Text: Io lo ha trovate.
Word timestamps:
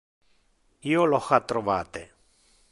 Io 0.93 1.03
lo 1.11 1.21
ha 1.27 1.39
trovate. 1.53 2.05